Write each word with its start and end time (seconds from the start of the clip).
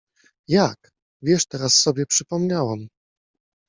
—Jak?— 0.57 0.89
Wiesz, 1.23 1.45
teraz 1.45 1.73
sobie 1.75 2.05
przypomniałam. 2.05 2.87